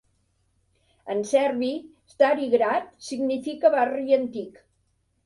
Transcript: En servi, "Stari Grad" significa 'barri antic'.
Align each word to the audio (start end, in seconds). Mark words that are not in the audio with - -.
En 1.15 1.19
servi, 1.31 1.69
"Stari 2.13 2.47
Grad" 2.53 2.89
significa 3.11 3.73
'barri 3.77 4.17
antic'. 4.19 4.65